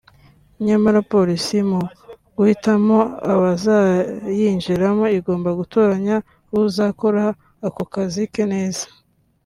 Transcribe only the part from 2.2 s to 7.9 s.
guhitamo abazayinjiramo igomba gutoranya uzakora ako